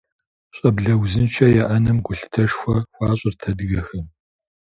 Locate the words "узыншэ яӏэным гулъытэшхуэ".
1.01-2.75